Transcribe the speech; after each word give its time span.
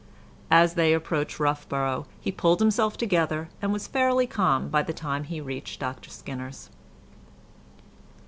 As 0.49 0.73
they 0.73 0.93
approached 0.93 1.39
Roughborough 1.39 2.07
he 2.19 2.31
pulled 2.31 2.59
himself 2.59 2.97
together, 2.97 3.49
and 3.61 3.71
was 3.71 3.85
fairly 3.85 4.25
calm 4.25 4.67
by 4.67 4.81
the 4.81 4.93
time 4.93 5.25
he 5.25 5.39
reached 5.39 5.79
Dr 5.79 6.09
Skinner's. 6.09 6.71